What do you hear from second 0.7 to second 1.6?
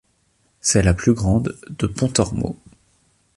la plus grande